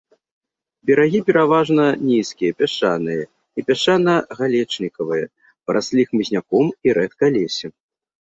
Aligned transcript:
Берагі 0.89 1.19
пераважна 1.27 1.83
нізкія, 2.11 2.51
пясчаныя 2.61 3.21
і 3.61 3.65
пясчана-галечнікавыя, 3.67 5.25
параслі 5.67 6.01
хмызняком 6.13 6.65
і 6.89 6.97
рэдкалессем. 6.99 7.71